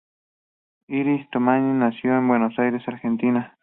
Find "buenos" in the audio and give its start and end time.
2.27-2.57